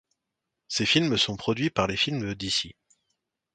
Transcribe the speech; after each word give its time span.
Ses 0.67 0.87
films 0.87 1.15
sont 1.15 1.35
produits 1.37 1.69
par 1.69 1.85
Les 1.85 1.95
Films 1.95 2.33
d'ici. 2.33 2.73